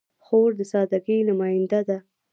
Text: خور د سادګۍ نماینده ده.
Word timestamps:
خور 0.25 0.49
د 0.59 0.61
سادګۍ 0.71 1.19
نماینده 1.29 1.79
ده. 1.87 1.97